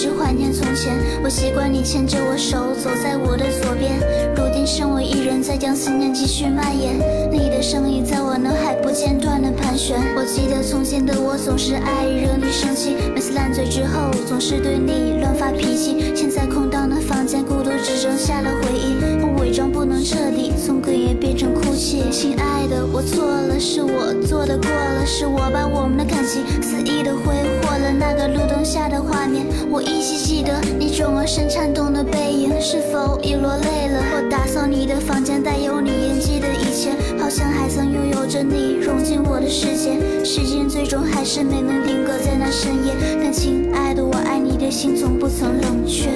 [0.00, 0.96] 是怀念从前。
[1.22, 4.00] 我习惯你牵着我手，走在我的左边。
[4.34, 6.96] 如今剩我一人，在将思念继续蔓延。
[7.30, 10.00] 你的声音在我脑海不间断的盘旋。
[10.16, 16.16] 我记得从前的我总是爱惹你生气，每次烂醉之后总是对你乱发脾气。
[16.16, 18.96] 现在空荡的房间，孤独只剩下了回忆。
[19.20, 22.08] 我伪装不能彻底，从哽咽变成哭泣。
[22.10, 27.92] 亲爱的，我错了，是我做的过了，是我把我们的感情肆意的挥霍了。
[27.92, 34.02] 那个路灯下的画面，我依稀记得你转过身颤动的背影，是否已落泪了？
[34.12, 36.90] 我打扫你的房间，带有你印记的一切，
[37.22, 39.96] 好像还曾拥有着你，融进我的世界。
[40.24, 46.10] 时间最终还是没能定格在那深夜，但亲爱的，我爱你的心从不曾冷却。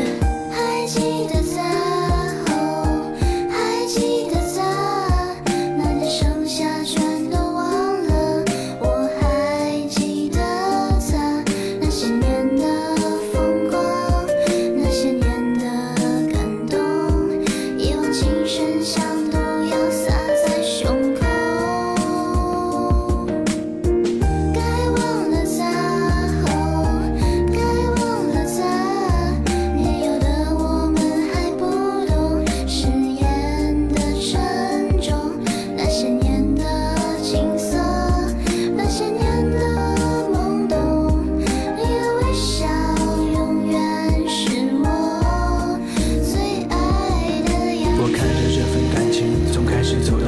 [0.50, 1.00] 还记
[1.32, 1.62] 得在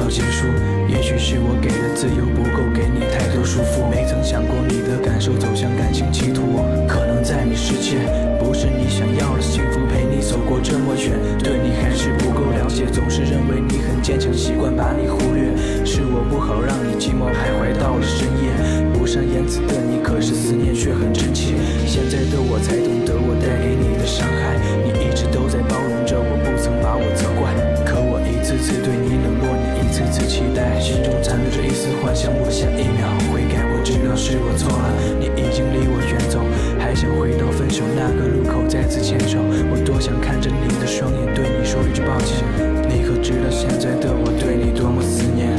[0.09, 0.47] 结束，
[0.87, 3.83] 也许是我给的自由不够，给你太多束缚。
[3.91, 6.63] 没曾想过你的感受，走向感情歧途。
[6.87, 7.99] 可能在你世界，
[8.39, 15.51] 不是你想要的幸福，陪你走过这么远，对你还是不够了解，总是认为你很坚强，习惯把你忽略。
[15.85, 18.51] 是我不好，让你寂寞徘徊到了深夜。
[18.93, 21.55] 不善言辞的你，可是思念却很真切。
[21.85, 23.15] 现在的我才懂得
[29.97, 33.65] 次次期待，心中残留着一丝幻想，我下一秒悔改。
[33.65, 36.37] 我知道是我错了，你已经离我远走，
[36.77, 39.39] 还想回到分手那个路口再次牵手。
[39.73, 42.45] 我多想看着你的双眼，对你说一句抱歉。
[42.85, 45.56] 你可知道现在的我对你多么思念？